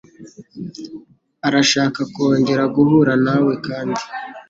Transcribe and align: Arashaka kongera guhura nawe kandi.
Arashaka 1.47 1.99
kongera 2.13 2.63
guhura 2.75 3.13
nawe 3.25 3.53
kandi. 3.65 4.01